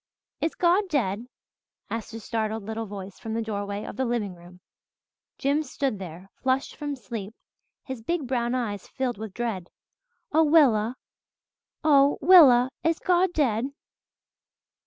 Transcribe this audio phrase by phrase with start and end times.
[0.41, 1.27] "Is God dead?"
[1.91, 4.59] asked a startled little voice from the doorway of the living room.
[5.37, 7.35] Jims stood there, flushed from sleep,
[7.83, 9.69] his big brown eyes filled with dread,
[10.31, 10.95] "Oh Willa
[11.83, 13.65] oh, Willa, is God dead?"